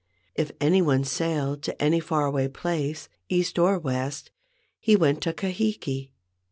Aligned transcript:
If 0.33 0.51
any 0.59 0.81
one 0.81 1.03
sailed 1.03 1.61
to 1.61 1.79
any 1.79 1.99
far 1.99 2.25
away 2.25 2.47
place, 2.47 3.07
east 3.29 3.59
or 3.59 3.77
west, 3.77 4.31
he 4.79 4.95
went 4.95 5.21
to 5.21 5.31
Kahiki. 5.31 6.09